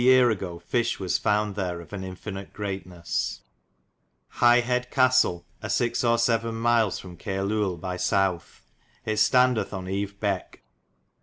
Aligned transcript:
yere 0.03 0.31
ago 0.31 0.57
fisch 0.57 0.99
was 0.99 1.19
fownd 1.19 1.53
ther 1.53 1.79
of 1.79 1.93
an 1.93 2.03
infinite 2.03 2.51
greatnes. 2.53 3.41
Hyghhed 4.37 4.89
Castel 4.89 5.45
a 5.61 5.69
vi. 5.69 5.91
or 6.03 6.37
vii. 6.39 6.51
myles 6.53 6.97
[from] 6.97 7.15
Cairluel 7.15 7.79
by 7.79 7.97
sowth. 7.97 8.63
Yt 9.05 9.17
stondeth 9.19 9.71
on 9.75 9.85
Yve 9.85 10.19
Bek. 10.19 10.63